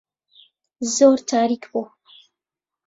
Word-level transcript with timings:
زۆر 0.95 1.17
تاریک 1.29 1.63
بوو. 1.71 1.83